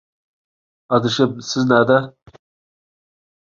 [0.97, 2.01] ئادىشىم، سىز نەدە؟